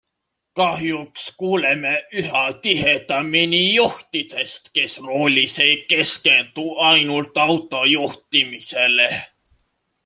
[0.59, 1.91] Kahjuks kuuleme
[2.21, 9.09] üha tihedamini juhtidest, kes roolis ei keskendu ainult auto juhtimisele.